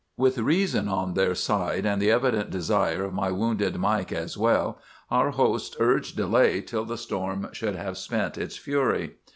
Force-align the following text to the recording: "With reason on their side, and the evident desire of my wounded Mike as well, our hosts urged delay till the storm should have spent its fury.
"With 0.17 0.39
reason 0.39 0.87
on 0.87 1.13
their 1.13 1.35
side, 1.35 1.85
and 1.85 2.01
the 2.01 2.09
evident 2.09 2.49
desire 2.49 3.03
of 3.03 3.13
my 3.13 3.29
wounded 3.29 3.77
Mike 3.77 4.11
as 4.11 4.35
well, 4.35 4.79
our 5.11 5.29
hosts 5.29 5.77
urged 5.79 6.17
delay 6.17 6.61
till 6.61 6.85
the 6.85 6.97
storm 6.97 7.47
should 7.51 7.75
have 7.75 7.99
spent 7.99 8.35
its 8.35 8.57
fury. 8.57 9.17